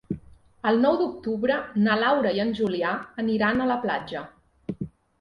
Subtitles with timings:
[0.71, 4.29] El nou d'octubre na Laura i en Julià aniran a la platja.